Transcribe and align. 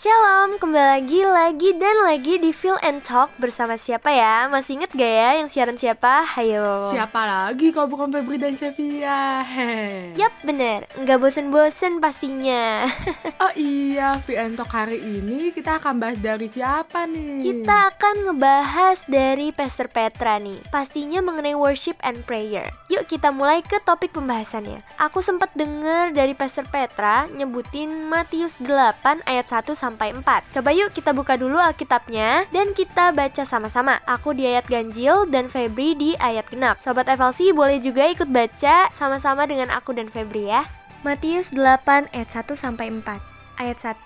Shalom, 0.00 0.56
kembali 0.56 0.80
lagi, 0.96 1.20
lagi, 1.28 1.70
dan 1.76 1.92
lagi 2.08 2.40
di 2.40 2.56
Feel 2.56 2.80
and 2.80 3.04
Talk 3.04 3.36
bersama 3.36 3.76
siapa 3.76 4.08
ya? 4.08 4.48
Masih 4.48 4.80
inget 4.80 4.96
gak 4.96 5.12
ya 5.12 5.36
yang 5.36 5.52
siaran 5.52 5.76
siapa? 5.76 6.24
Hayo 6.24 6.88
Siapa 6.88 7.20
lagi 7.28 7.68
kalau 7.68 7.92
bukan 7.92 8.08
Febri 8.08 8.40
dan? 8.40 8.56
Hehe. 8.56 9.76
Yap, 10.24 10.32
bener, 10.40 10.88
nggak 11.04 11.20
bosen-bosen 11.20 12.00
pastinya 12.00 12.88
Oh 13.44 13.52
iya, 13.52 14.16
Feel 14.24 14.40
and 14.40 14.56
Talk 14.56 14.72
hari 14.72 15.04
ini 15.04 15.52
kita 15.52 15.76
akan 15.76 16.00
bahas 16.00 16.16
dari 16.16 16.48
siapa 16.48 17.04
nih? 17.04 17.44
Kita 17.44 17.92
akan 17.92 18.14
ngebahas 18.24 19.04
dari 19.04 19.52
Pastor 19.52 19.92
Petra 19.92 20.40
nih 20.40 20.64
Pastinya 20.72 21.20
mengenai 21.20 21.52
worship 21.52 22.00
and 22.00 22.24
prayer 22.24 22.72
Yuk 22.88 23.04
kita 23.04 23.36
mulai 23.36 23.60
ke 23.60 23.76
topik 23.84 24.16
pembahasannya 24.16 24.80
Aku 24.96 25.20
sempat 25.20 25.52
denger 25.52 26.16
dari 26.16 26.32
Pastor 26.32 26.64
Petra 26.72 27.28
nyebutin 27.28 28.08
Matius 28.08 28.56
8 28.64 29.28
ayat 29.28 29.44
1 29.44 29.68
sampai 29.76 29.89
4 29.98 30.54
Coba 30.54 30.70
yuk 30.70 30.94
kita 30.94 31.10
buka 31.10 31.34
dulu 31.34 31.58
Alkitabnya 31.58 32.46
Dan 32.54 32.76
kita 32.76 33.10
baca 33.10 33.42
sama-sama. 33.42 33.98
Aku 34.06 34.36
di 34.36 34.46
ayat 34.46 34.66
ganjil 34.70 35.26
dan 35.30 35.50
Febri 35.50 35.98
di 35.98 36.14
ayat 36.18 36.46
genap. 36.50 36.78
Sobat 36.84 37.10
FLC 37.10 37.50
boleh 37.50 37.82
juga 37.82 38.06
ikut 38.06 38.30
baca 38.30 38.90
sama-sama 38.94 39.46
dengan 39.46 39.72
aku 39.74 39.94
dan 39.96 40.06
Febri 40.10 40.50
ya. 40.50 40.62
Matius 41.00 41.56
8 41.56 42.12
ayat 42.12 42.28
1 42.28 42.52
sampai 42.52 42.92
4 42.92 43.16
Ayat 43.56 43.78
1 43.80 44.04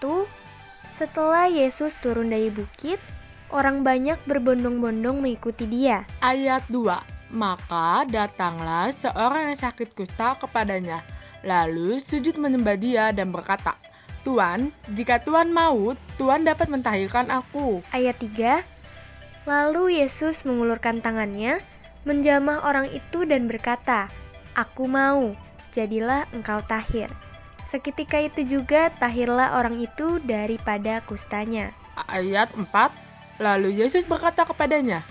Setelah 0.95 1.51
Yesus 1.51 1.99
turun 1.99 2.31
dari 2.31 2.55
bukit, 2.55 3.03
orang 3.51 3.83
banyak 3.83 4.23
berbondong-bondong 4.31 5.19
mengikuti 5.19 5.67
dia. 5.67 6.07
Ayat 6.23 6.63
2 6.71 7.35
Maka 7.35 8.07
datanglah 8.07 8.95
seorang 8.95 9.51
yang 9.51 9.59
sakit 9.59 9.91
kusta 9.99 10.39
kepadanya 10.39 11.03
Lalu 11.45 12.01
sujud 12.01 12.41
menyembah 12.41 12.79
dia 12.79 13.11
dan 13.11 13.35
berkata 13.35 13.77
Tuan, 14.25 14.73
jika 14.97 15.21
Tuan 15.21 15.53
mau, 15.53 15.93
Tuan 16.17 16.49
dapat 16.49 16.73
mentahirkan 16.73 17.29
aku 17.29 17.85
Ayat 17.93 18.17
3 18.17 18.65
Lalu 19.45 20.01
Yesus 20.01 20.49
mengulurkan 20.49 21.05
tangannya, 21.05 21.61
menjamah 22.09 22.65
orang 22.65 22.89
itu 22.89 23.29
dan 23.29 23.45
berkata, 23.45 24.09
Aku 24.57 24.89
mau, 24.89 25.37
jadilah 25.77 26.25
engkau 26.33 26.65
tahir. 26.65 27.13
Seketika 27.69 28.25
itu 28.25 28.49
juga 28.49 28.89
tahirlah 28.97 29.61
orang 29.61 29.77
itu 29.85 30.17
daripada 30.25 31.05
kustanya. 31.05 31.77
Ayat 32.09 32.57
4 32.57 32.65
Lalu 33.45 33.85
Yesus 33.85 34.09
berkata 34.09 34.49
kepadanya 34.49 35.05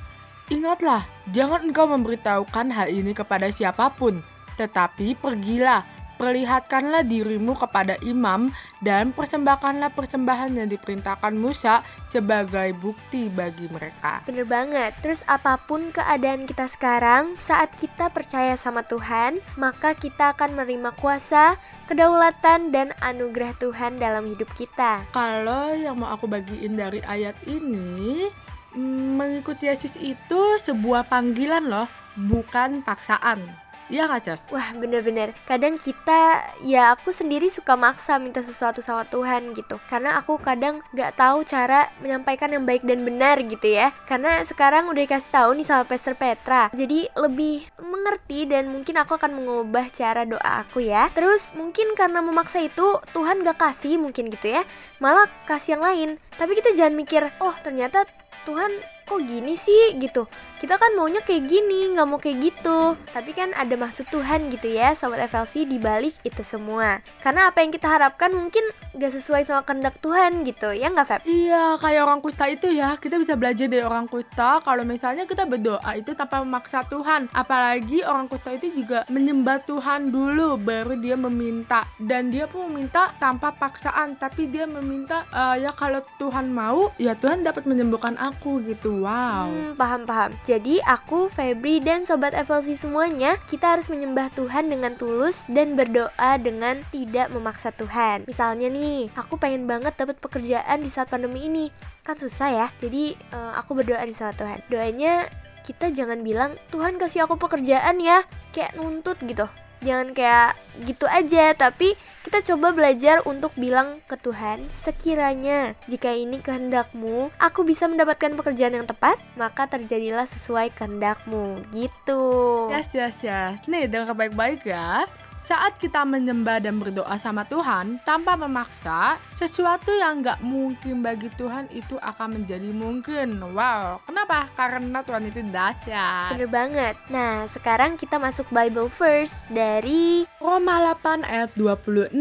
Ingatlah, 0.49 1.05
jangan 1.29 1.69
engkau 1.69 1.85
memberitahukan 1.85 2.73
hal 2.73 2.89
ini 2.89 3.13
kepada 3.13 3.53
siapa 3.53 3.93
pun 3.93 4.25
Tetapi 4.57 5.17
pergilah, 5.17 5.85
perlihatkanlah 6.23 7.03
dirimu 7.03 7.51
kepada 7.59 7.99
imam 7.99 8.47
Dan 8.79 9.11
persembahkanlah 9.11 9.91
persembahan 9.91 10.55
yang 10.55 10.71
diperintahkan 10.71 11.35
Musa 11.35 11.83
Sebagai 12.07 12.71
bukti 12.79 13.27
bagi 13.27 13.67
mereka 13.67 14.23
Bener 14.23 14.47
banget. 14.47 14.95
Terus 15.03 15.19
apa 15.27 15.59
pun 15.59 15.91
keadaan 15.91 16.47
kita 16.47 16.71
sekarang, 16.71 17.35
saat 17.35 17.75
kita 17.75 18.07
percaya 18.13 18.55
sama 18.55 18.85
Tuhan, 18.87 19.43
maka 19.59 19.97
kita 19.97 20.37
akan 20.37 20.55
menerima 20.55 20.95
kuasa, 20.95 21.59
kedaulatan, 21.89 22.71
dan 22.71 22.95
anugerah 23.01 23.51
Tuhan 23.57 23.99
dalam 23.99 24.29
hidup 24.29 24.47
kita. 24.55 25.03
Kalau 25.11 25.75
yang 25.75 25.99
mau 25.99 26.13
aku 26.13 26.29
bagiin 26.29 26.77
dari 26.77 27.01
ayat 27.03 27.35
ini 27.49 28.29
mm, 28.77 29.17
Mengikuti 29.17 29.67
Yesus 29.67 29.97
itu 29.99 30.41
sebuah 30.61 31.09
panggilan 31.09 31.65
loh 31.65 31.89
Bukan 32.13 32.85
paksaan 32.85 33.63
Iya 33.93 34.09
gak 34.09 34.23
Cef? 34.25 34.41
Wah 34.49 34.73
bener-bener. 34.73 35.37
Kadang 35.45 35.77
kita 35.77 36.49
Ya 36.65 36.97
aku 36.97 37.13
sendiri 37.13 37.53
suka 37.53 37.77
maksa 37.77 38.17
minta 38.17 38.41
sesuatu 38.41 38.81
sama 38.81 39.05
Tuhan 39.05 39.53
gitu. 39.53 39.77
Karena 39.85 40.17
aku 40.17 40.41
kadang 40.41 40.81
gak 40.97 41.13
tahu 41.13 41.45
cara 41.45 41.93
menyampaikan 42.01 42.49
yang 42.49 42.65
baik 42.65 42.81
dan 42.81 43.05
benar 43.05 43.37
gitu 43.45 43.69
ya. 43.69 43.93
Karena 44.09 44.41
sekarang 44.41 44.89
udah 44.89 45.05
dikasih 45.05 45.29
tahu 45.29 45.53
nih 45.61 45.67
sama 45.69 45.85
Pastor 45.85 46.17
Petra. 46.17 46.73
Jadi 46.73 47.05
lebih 47.13 47.69
mengerti 47.77 48.49
dan 48.49 48.73
mungkin 48.73 48.97
aku 48.97 49.13
akan 49.13 49.37
mengubah 49.37 49.93
cara 49.93 50.25
doa 50.25 50.65
aku 50.65 50.81
ya. 50.81 51.13
Terus 51.13 51.53
mungkin 51.53 51.93
karena 51.93 52.25
memaksa 52.25 52.65
itu 52.65 52.97
Tuhan 53.13 53.45
gak 53.45 53.61
kasih 53.61 54.01
mungkin 54.01 54.33
gitu 54.33 54.57
ya. 54.57 54.65
Malah 54.97 55.29
kasih 55.45 55.77
yang 55.77 55.83
lain. 55.85 56.09
Tapi 56.41 56.57
kita 56.57 56.73
jangan 56.73 56.97
mikir 56.97 57.29
Oh 57.37 57.53
ternyata 57.61 58.09
Tuhan 58.49 58.73
kok 59.03 59.21
gini 59.23 59.53
sih 59.59 59.99
gitu 59.99 60.25
kita 60.63 60.79
kan 60.79 60.95
maunya 60.95 61.19
kayak 61.21 61.47
gini 61.47 61.91
nggak 61.93 62.07
mau 62.07 62.19
kayak 62.19 62.39
gitu 62.51 62.95
tapi 63.11 63.31
kan 63.35 63.51
ada 63.53 63.75
maksud 63.75 64.07
Tuhan 64.09 64.51
gitu 64.51 64.71
ya 64.71 64.95
sobat 64.95 65.23
FLC 65.27 65.67
di 65.67 65.77
balik 65.77 66.15
itu 66.23 66.41
semua 66.41 67.03
karena 67.19 67.51
apa 67.51 67.61
yang 67.63 67.71
kita 67.71 67.87
harapkan 67.87 68.31
mungkin 68.31 68.63
gak 68.93 69.09
sesuai 69.09 69.41
sama 69.41 69.65
kehendak 69.65 69.97
Tuhan 69.97 70.45
gitu 70.45 70.69
ya 70.69 70.93
nggak 70.93 71.07
Feb? 71.09 71.21
Iya, 71.25 71.81
kayak 71.81 72.01
orang 72.05 72.21
kusta 72.21 72.45
itu 72.45 72.69
ya. 72.69 72.93
Kita 73.01 73.17
bisa 73.17 73.33
belajar 73.33 73.65
dari 73.65 73.81
orang 73.81 74.05
kusta 74.05 74.61
kalau 74.61 74.85
misalnya 74.85 75.25
kita 75.25 75.49
berdoa 75.49 75.91
itu 75.97 76.13
tanpa 76.13 76.45
memaksa 76.45 76.85
Tuhan. 76.85 77.25
Apalagi 77.33 78.05
orang 78.05 78.29
kusta 78.29 78.53
itu 78.53 78.69
juga 78.69 79.01
menyembah 79.09 79.65
Tuhan 79.65 80.13
dulu 80.13 80.61
baru 80.61 80.93
dia 80.93 81.17
meminta 81.17 81.89
dan 81.97 82.29
dia 82.29 82.45
pun 82.45 82.69
meminta 82.69 83.17
tanpa 83.17 83.49
paksaan, 83.57 84.13
tapi 84.21 84.45
dia 84.45 84.69
meminta 84.69 85.25
eh, 85.33 85.65
ya 85.65 85.73
kalau 85.73 86.05
Tuhan 86.21 86.53
mau, 86.53 86.93
ya 87.01 87.17
Tuhan 87.17 87.41
dapat 87.41 87.65
menyembuhkan 87.65 88.13
aku 88.21 88.61
gitu. 88.61 88.92
Wow. 89.01 89.49
Hmm, 89.49 89.73
paham 89.73 90.01
paham. 90.05 90.31
Jadi 90.45 90.77
aku, 90.85 91.31
Febri 91.33 91.81
dan 91.81 92.05
sobat 92.05 92.37
FLC 92.37 92.77
semuanya 92.77 93.41
kita 93.49 93.73
harus 93.73 93.89
menyembah 93.89 94.29
Tuhan 94.37 94.69
dengan 94.69 94.93
tulus 94.93 95.47
dan 95.49 95.73
berdoa 95.73 96.37
dengan 96.37 96.83
tidak 96.93 97.33
memaksa 97.33 97.73
Tuhan. 97.73 98.29
Misalnya 98.29 98.69
nih, 98.69 99.09
aku 99.17 99.41
pengen 99.41 99.65
banget 99.65 99.97
dapat 99.97 100.21
pekerjaan 100.21 100.83
di 100.83 100.89
saat 100.93 101.09
pandemi 101.09 101.49
ini. 101.49 101.65
Kan 102.05 102.19
susah 102.19 102.49
ya. 102.53 102.67
Jadi 102.77 103.17
eh, 103.17 103.51
aku 103.57 103.73
berdoa 103.73 104.03
nih 104.05 104.13
sama 104.13 104.35
Tuhan. 104.37 104.59
Doanya 104.69 105.25
kita 105.63 105.89
jangan 105.95 106.19
bilang 106.21 106.59
Tuhan 106.69 106.99
kasih 106.99 107.25
aku 107.25 107.39
pekerjaan 107.39 107.97
ya, 108.03 108.27
kayak 108.51 108.75
nuntut 108.75 109.15
gitu. 109.23 109.47
Jangan 109.83 110.15
kayak 110.15 110.55
gitu 110.87 111.05
aja, 111.05 111.53
tapi 111.53 111.93
kita 112.23 112.39
coba 112.55 112.71
belajar 112.71 113.19
untuk 113.27 113.51
bilang 113.59 113.99
ke 114.07 114.15
Tuhan, 114.15 114.63
sekiranya 114.79 115.75
jika 115.91 116.15
ini 116.15 116.39
kehendakmu, 116.39 117.29
aku 117.35 117.67
bisa 117.67 117.85
mendapatkan 117.91 118.31
pekerjaan 118.39 118.79
yang 118.79 118.87
tepat, 118.87 119.19
maka 119.35 119.67
terjadilah 119.67 120.23
sesuai 120.31 120.71
kehendakmu. 120.71 121.59
Gitu. 121.75 122.23
Yes, 122.71 122.95
yes, 122.95 123.27
yes. 123.27 123.59
Nih, 123.67 123.91
dengar 123.91 124.15
baik-baik 124.15 124.63
ya. 124.63 125.03
Saat 125.43 125.75
kita 125.75 126.07
menyembah 126.07 126.63
dan 126.63 126.79
berdoa 126.79 127.19
sama 127.19 127.43
Tuhan 127.43 127.99
tanpa 128.07 128.39
memaksa, 128.39 129.19
sesuatu 129.35 129.91
yang 129.91 130.23
nggak 130.23 130.39
mungkin 130.39 131.03
bagi 131.03 131.27
Tuhan 131.35 131.67
itu 131.75 131.99
akan 131.99 132.39
menjadi 132.39 132.71
mungkin. 132.71 133.43
Wow, 133.51 133.99
kenapa? 134.07 134.47
Karena 134.55 135.03
Tuhan 135.03 135.27
itu 135.27 135.43
dahsyat. 135.43 136.31
Bener 136.31 136.47
banget. 136.47 136.95
Nah, 137.11 137.43
sekarang 137.51 137.99
kita 137.99 138.15
masuk 138.23 138.47
Bible 138.55 138.87
first 138.87 139.43
dari 139.51 140.23
Roma 140.39 140.79
8 140.95 141.27
ayat 141.27 141.51
26. 141.59 142.15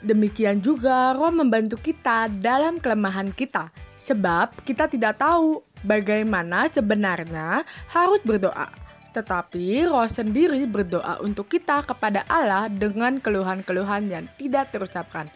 Demikian 0.00 0.64
juga 0.64 1.12
Roh 1.12 1.28
membantu 1.28 1.76
kita 1.76 2.32
dalam 2.32 2.80
kelemahan 2.80 3.28
kita, 3.28 3.68
sebab 3.92 4.56
kita 4.64 4.88
tidak 4.88 5.20
tahu 5.20 5.60
bagaimana 5.84 6.64
sebenarnya 6.72 7.60
harus 7.92 8.24
berdoa. 8.24 8.87
Tetapi 9.18 9.90
Roh 9.90 10.06
sendiri 10.06 10.62
berdoa 10.70 11.18
untuk 11.26 11.50
kita 11.50 11.82
kepada 11.82 12.22
Allah 12.30 12.70
dengan 12.70 13.18
keluhan-keluhan 13.18 14.06
yang 14.06 14.30
tidak 14.38 14.70
terucapkan. 14.70 15.26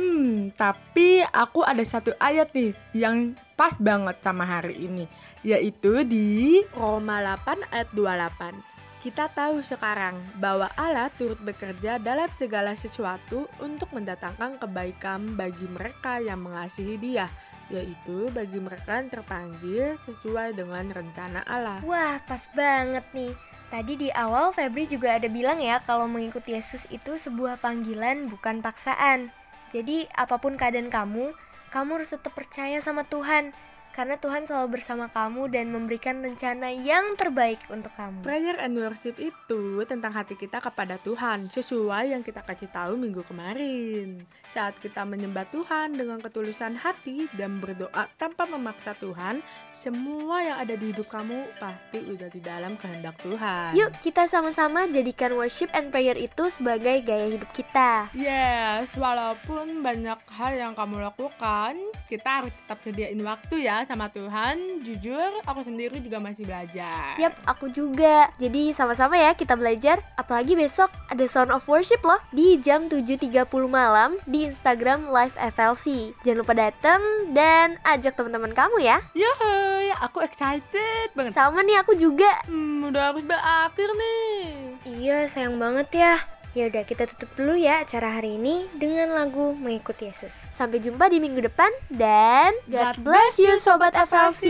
Hmm, 0.00 0.48
tapi 0.56 1.20
aku 1.28 1.60
ada 1.60 1.84
satu 1.84 2.16
ayat 2.16 2.56
nih 2.56 2.72
yang 2.96 3.36
pas 3.52 3.76
banget 3.76 4.16
sama 4.24 4.48
hari 4.48 4.80
ini, 4.80 5.04
yaitu 5.44 6.08
di 6.08 6.62
Roma 6.72 7.20
8 7.20 7.68
ayat 7.68 7.92
28. 7.92 8.64
Kita 9.04 9.28
tahu 9.28 9.60
sekarang 9.60 10.16
bahwa 10.40 10.72
Allah 10.78 11.12
turut 11.12 11.38
bekerja 11.44 12.00
dalam 12.00 12.32
segala 12.32 12.72
sesuatu 12.72 13.44
untuk 13.60 13.92
mendatangkan 13.92 14.56
kebaikan 14.56 15.36
bagi 15.36 15.68
mereka 15.68 16.22
yang 16.22 16.40
mengasihi 16.46 16.96
Dia, 16.96 17.28
yaitu 17.68 18.32
bagi 18.32 18.58
mereka 18.60 19.00
yang 19.00 19.12
terpanggil 19.12 20.00
sesuai 20.08 20.56
dengan 20.56 20.88
rencana 20.92 21.44
Allah. 21.44 21.80
Wah, 21.84 22.20
pas 22.24 22.48
banget 22.56 23.04
nih. 23.12 23.32
Tadi 23.68 24.00
di 24.00 24.08
awal 24.08 24.56
Febri 24.56 24.88
juga 24.88 25.20
ada 25.20 25.28
bilang 25.28 25.60
ya 25.60 25.84
kalau 25.84 26.08
mengikuti 26.08 26.56
Yesus 26.56 26.88
itu 26.88 27.20
sebuah 27.20 27.60
panggilan 27.60 28.32
bukan 28.32 28.64
paksaan. 28.64 29.28
Jadi 29.68 30.08
apa 30.16 30.40
pun 30.40 30.56
keadaan 30.56 30.88
kamu, 30.88 31.36
kamu 31.68 32.00
harus 32.00 32.16
tetap 32.16 32.32
percaya 32.32 32.80
sama 32.80 33.04
Tuhan. 33.04 33.52
Karena 33.98 34.14
Tuhan 34.14 34.46
selalu 34.46 34.78
bersama 34.78 35.10
kamu 35.10 35.50
dan 35.50 35.74
memberikan 35.74 36.22
rencana 36.22 36.70
yang 36.70 37.18
terbaik 37.18 37.58
untuk 37.66 37.90
kamu. 37.98 38.22
Prayer 38.22 38.54
and 38.62 38.78
worship 38.78 39.18
itu 39.18 39.82
tentang 39.90 40.14
hati 40.14 40.38
kita 40.38 40.62
kepada 40.62 41.02
Tuhan, 41.02 41.50
sesuai 41.50 42.14
yang 42.14 42.22
kita 42.22 42.46
kasih 42.46 42.70
tahu 42.70 42.94
minggu 42.94 43.26
kemarin. 43.26 44.22
Saat 44.46 44.78
kita 44.78 45.02
menyembah 45.02 45.50
Tuhan 45.50 45.98
dengan 45.98 46.22
ketulusan 46.22 46.78
hati 46.78 47.26
dan 47.34 47.58
berdoa 47.58 48.06
tanpa 48.14 48.46
memaksa 48.46 48.94
Tuhan, 48.94 49.42
semua 49.74 50.46
yang 50.46 50.62
ada 50.62 50.78
di 50.78 50.94
hidup 50.94 51.10
kamu 51.10 51.58
pasti 51.58 51.98
udah 51.98 52.30
di 52.30 52.38
dalam 52.38 52.78
kehendak 52.78 53.18
Tuhan. 53.18 53.74
Yuk 53.74 53.98
kita 53.98 54.30
sama-sama 54.30 54.86
jadikan 54.86 55.34
worship 55.34 55.74
and 55.74 55.90
prayer 55.90 56.14
itu 56.14 56.46
sebagai 56.54 57.02
gaya 57.02 57.34
hidup 57.34 57.50
kita. 57.50 58.14
Yes, 58.14 58.94
walaupun 58.94 59.82
banyak 59.82 60.22
hal 60.38 60.54
yang 60.54 60.78
kamu 60.78 61.02
lakukan, 61.02 61.74
kita 62.06 62.46
harus 62.46 62.54
tetap 62.62 62.78
sediain 62.86 63.18
waktu 63.26 63.66
ya 63.66 63.87
sama 63.88 64.12
Tuhan. 64.12 64.84
Jujur, 64.84 65.40
aku 65.48 65.64
sendiri 65.64 65.96
juga 66.04 66.20
masih 66.20 66.44
belajar. 66.44 67.16
Yap, 67.16 67.32
aku 67.48 67.72
juga. 67.72 68.28
Jadi 68.36 68.76
sama-sama 68.76 69.16
ya 69.16 69.32
kita 69.32 69.56
belajar. 69.56 70.04
Apalagi 70.20 70.52
besok 70.52 70.92
ada 71.08 71.24
Sound 71.24 71.48
of 71.48 71.64
Worship 71.64 72.04
loh 72.04 72.20
di 72.28 72.60
jam 72.60 72.92
7.30 72.92 73.48
malam 73.64 74.20
di 74.28 74.44
Instagram 74.44 75.08
Live 75.08 75.32
FLC. 75.56 76.12
Jangan 76.20 76.38
lupa 76.44 76.52
datang 76.52 77.00
dan 77.32 77.80
ajak 77.88 78.12
teman-teman 78.12 78.52
kamu 78.52 78.84
ya. 78.84 79.00
Yuhu, 79.16 79.96
aku 80.04 80.20
excited 80.20 81.08
banget. 81.16 81.32
Sama 81.32 81.64
nih 81.64 81.80
aku 81.80 81.96
juga. 81.96 82.44
Hmm, 82.44 82.84
udah 82.84 83.16
harus 83.16 83.24
berakhir 83.24 83.88
nih. 83.96 84.36
Iya, 84.84 85.18
sayang 85.24 85.56
banget 85.56 85.88
ya. 85.96 86.37
Ya 86.56 86.72
udah 86.72 86.84
kita 86.88 87.04
tutup 87.04 87.28
dulu 87.36 87.60
ya 87.60 87.84
acara 87.84 88.16
hari 88.16 88.40
ini 88.40 88.72
dengan 88.72 89.12
lagu 89.12 89.52
Mengikuti 89.52 90.08
Yesus. 90.08 90.32
Sampai 90.56 90.80
jumpa 90.80 91.12
di 91.12 91.20
minggu 91.20 91.44
depan 91.44 91.68
dan 91.92 92.56
God, 92.64 93.04
bless 93.04 93.36
you 93.36 93.60
sobat 93.60 93.92
FLC. 93.92 94.48